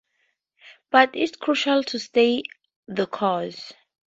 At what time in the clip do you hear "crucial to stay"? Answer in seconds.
1.37-2.41